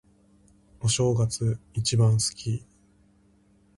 [0.79, 2.65] お正月、一番好き。